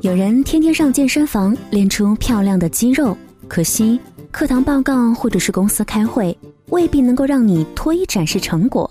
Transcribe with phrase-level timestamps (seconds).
[0.00, 3.16] 有人天天上健身房练出漂亮的肌肉，
[3.48, 3.98] 可惜
[4.30, 8.88] 课堂报告或者是公司开会未必能够让你脱衣展示成果。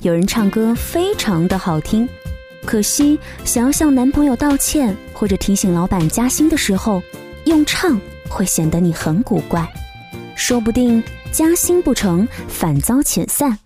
[0.00, 2.08] 有人唱歌非常的好听，
[2.64, 7.02] 可惜想要向男朋友道歉或者提醒老板加薪的时候，
[7.44, 9.70] 用唱会显得你很古怪，
[10.34, 13.58] 说不定加薪不成反遭遣散。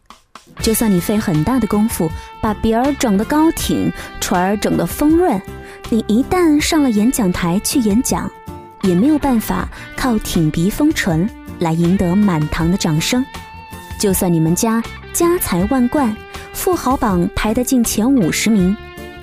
[0.63, 3.91] 就算你费很大的功夫把鼻儿整得高挺，
[4.21, 5.41] 唇儿整得丰润。
[5.89, 8.31] 你一旦上了演讲台去演讲，
[8.83, 11.29] 也没有办法靠挺鼻丰唇
[11.59, 13.25] 来赢得满堂的掌声。
[13.99, 14.83] 就算你们家
[15.13, 16.15] 家财万贯，
[16.53, 18.77] 富豪榜排得进前五十名，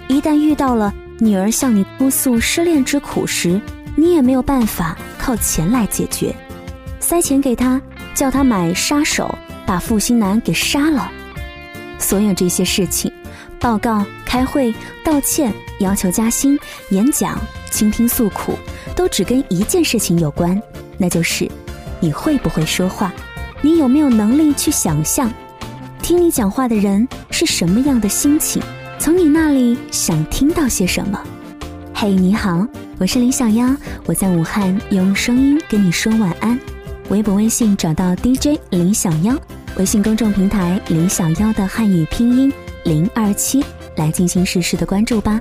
[0.07, 3.61] 一旦遇到了女儿向你哭诉失恋之苦时，
[3.95, 6.35] 你也没有办法靠钱来解决。
[6.99, 7.81] 塞钱给他，
[8.13, 9.33] 叫他买杀手，
[9.65, 11.11] 把负心男给杀了。
[11.99, 13.11] 所有这些事情。
[13.59, 16.57] 报告、开会、道歉、要求加薪、
[16.89, 17.39] 演讲、
[17.71, 18.57] 倾听诉苦，
[18.95, 20.61] 都只跟一件事情有关，
[20.97, 21.49] 那就是
[21.99, 23.11] 你会不会说话，
[23.61, 25.31] 你有没有能力去想象，
[26.01, 28.61] 听你讲话的人是什么样的心情，
[28.99, 31.19] 从你那里想听到些什么。
[31.95, 32.63] 嘿，你好，
[32.99, 33.75] 我是林小妖，
[34.05, 36.59] 我在武汉用声音跟你说晚安。
[37.09, 39.35] 微博、微信找到 DJ 林小妖，
[39.77, 42.51] 微信公众平台林小妖的汉语拼音。
[42.83, 43.63] 零二七
[43.95, 45.39] 来进行实时的关注吧。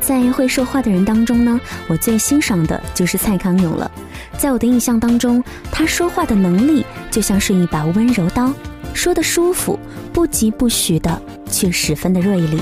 [0.00, 3.90] 在会说话的人当中呢，我最欣赏的就是蔡康永了。
[4.38, 8.52] 在我的印象当中，他说话的能力就像是一把温柔刀，
[8.92, 9.78] 说的舒服，
[10.12, 12.60] 不疾不徐的，却十分的锐利。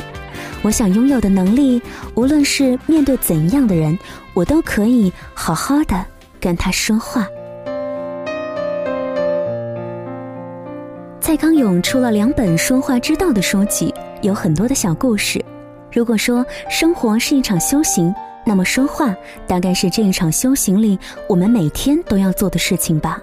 [0.62, 1.82] 我想拥有的能力，
[2.14, 3.98] 无论是面对怎样的人，
[4.32, 6.06] 我都可以好好的
[6.40, 7.26] 跟他说话。
[11.32, 15.42] 蔡康永出了两本说话之道的书籍，有很多的小故事。
[15.90, 19.16] 如果说生活是一场修行，那么说话
[19.46, 23.18] 大概是这一场修行里我们每天都要做的事情吧。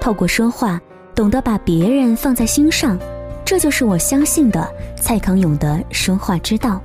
[0.00, 0.80] 透过说话，
[1.14, 2.98] 懂得把别人放在心上，
[3.44, 4.68] 这就是我相信的
[5.00, 6.82] 蔡康永的说话之道。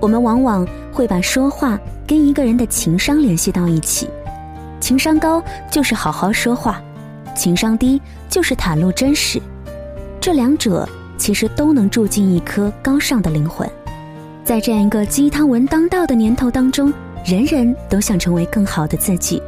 [0.00, 4.06] 我们往往会把说话跟一个人的情商联系到一起，
[4.80, 6.78] 情商高就是好好说话，
[7.34, 9.40] 情商低就是袒露真实。
[10.22, 10.88] 这两者
[11.18, 13.68] 其实都能住进一颗高尚的灵魂，
[14.44, 16.92] 在这样一个鸡汤文当道的年头当中，
[17.26, 19.42] 人人都想成为更好的自己，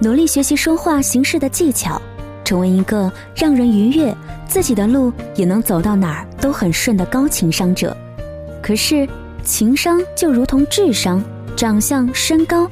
[0.00, 2.00] 努力学习说话行事的技巧，
[2.44, 4.16] 成为一个让人愉悦、
[4.46, 7.94] 自己的路也能走到哪儿都很顺的高情商者。
[8.62, 9.08] 可是，
[9.42, 11.20] 情商就如同智商，
[11.56, 12.70] 长相、身高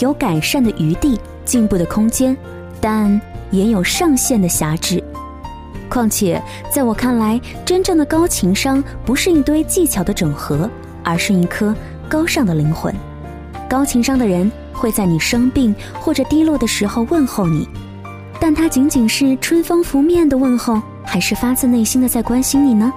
[0.00, 2.36] 有改善的余地、进步的空间，
[2.80, 3.20] 但
[3.52, 5.00] 也有上限的狭制。
[5.90, 6.40] 况且，
[6.72, 10.70] 在我看来，真正的高情商不是一堆技巧的整合，
[11.04, 11.74] 而是一颗
[12.08, 12.94] 高尚的灵魂。
[13.68, 17.68] 高情商的人会在你生病或者低落的时候问候你，
[18.40, 22.92] 但他仅仅是春风拂面的问候，还是发自内心的在关心你呢？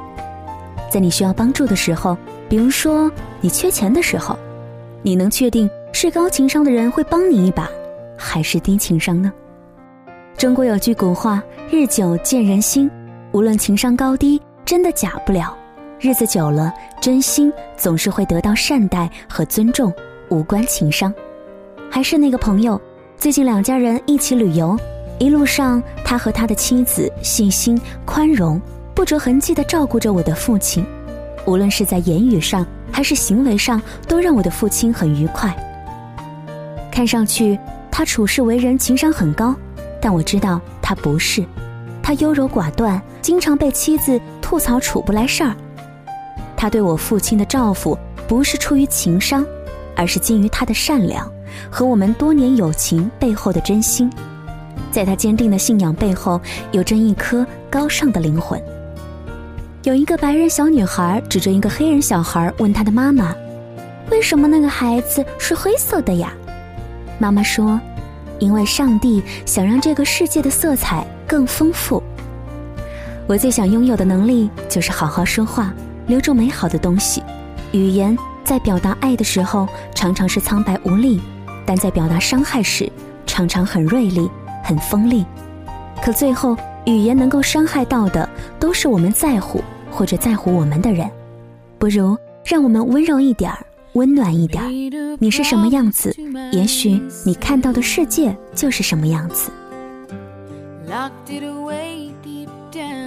[0.90, 2.16] 在你需要帮助的时候，
[2.48, 3.12] 比如说
[3.42, 4.38] 你缺钱的时候，
[5.02, 7.68] 你能确定是高情商的人会帮你一把，
[8.16, 9.34] 还是低情商呢？
[10.44, 12.92] 中国有句古话：“日久见人心，
[13.32, 15.58] 无论情商高低，真的假不了。
[16.02, 19.90] 日子久了，真心总是会得到善待和尊重，
[20.28, 21.14] 无关情商。”
[21.90, 22.78] 还是那个朋友，
[23.18, 24.78] 最近两家人一起旅游，
[25.18, 28.62] 一路上他和他的妻子细心、宽容、
[28.94, 30.86] 不着痕迹地照顾着我的父亲，
[31.46, 35.56] 无论是在言语上还是行为上，都让我的父亲很愉快。
[36.92, 37.58] 看上去
[37.90, 39.56] 他处事为人情商很高。
[40.04, 41.46] 但我知道他不是，
[42.02, 45.56] 他优柔寡断，经常被妻子吐槽处不来事儿。
[46.58, 47.98] 他对我父亲的照顾
[48.28, 49.46] 不是出于情商，
[49.96, 51.32] 而是基于他的善良
[51.72, 54.12] 和我们多年友情背后的真心。
[54.92, 56.38] 在他坚定的信仰背后，
[56.74, 58.62] 有着一颗高尚的灵魂。
[59.84, 63.34] 有一个白人小女孩指着一个黑人小孩问他的妈妈
[64.12, 66.34] ：“为什么那个孩子是黑色的呀？”
[67.18, 67.80] 妈妈说。
[68.44, 72.04] 因为上帝想让这个世界的色彩更丰富。
[73.26, 75.74] 我最想拥有的能力就是好好说话，
[76.08, 77.24] 留住美好的东西。
[77.72, 81.22] 语言在表达爱的时候常常是苍白无力，
[81.66, 82.92] 但在表达伤害时
[83.26, 84.30] 常常很锐利、
[84.62, 85.26] 很锋利。
[86.02, 88.28] 可最后，语言能够伤害到的
[88.60, 91.10] 都是我们在乎或者在乎我们的人。
[91.80, 93.60] 不如让我们温柔一点儿。
[93.94, 94.64] 温暖一点，
[95.20, 96.16] 你是什么样子，
[96.52, 99.52] 也许你看到的世界就是什么样子。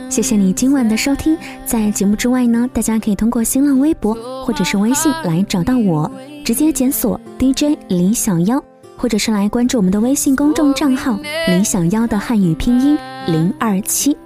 [0.09, 1.37] 谢谢你今晚的收听。
[1.67, 6.09] 在节目之外呢，大家可以通过新浪微博或者是微信来找到我，
[6.44, 8.62] 直接检索 DJ 李小妖，
[8.97, 11.19] 或者是来关注我们的微信公众账号
[11.49, 12.97] 李小妖的汉语拼音
[13.27, 14.17] 零二七。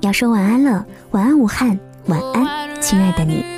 [0.00, 1.76] 要说晚安了，晚安武汉，
[2.06, 2.46] 晚安，
[2.80, 3.53] 亲爱的你。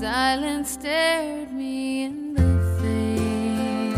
[0.00, 2.42] silence stared me in the
[2.82, 3.96] face.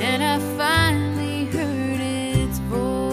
[0.00, 3.12] And I finally heard its voice.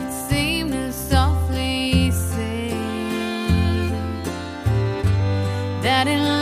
[0.00, 2.70] It seemed to softly say
[5.82, 6.41] that in